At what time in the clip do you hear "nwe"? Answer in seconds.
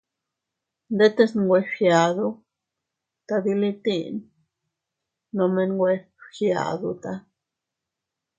1.41-1.59, 5.71-5.91